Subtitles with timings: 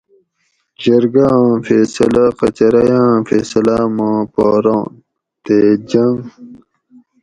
[0.81, 4.85] جرگہ آں فیصلہ قچرئ آۤں فیصلاۤ ما پا ران
[5.43, 5.57] تے
[5.89, 6.17] جنگ